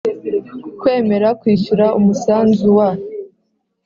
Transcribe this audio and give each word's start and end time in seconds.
Kwemera 0.79 1.27
kwishyura 1.39 1.85
umusanzu 1.99 2.67
wa 2.77 2.89